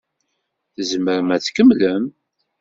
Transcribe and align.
Tzemrem 0.75 1.29
ad 1.35 1.41
tkemmlem? 1.41 2.03